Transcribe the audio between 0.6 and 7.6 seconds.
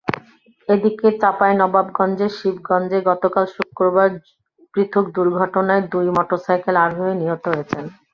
এদিকে চাঁপাইনবাবগঞ্জের শিবগঞ্জে গতকাল শুক্রবার পৃথক দুর্ঘটনায় দুই মোটরসাইকেল আরোহী নিহত